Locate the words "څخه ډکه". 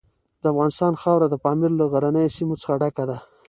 2.61-3.03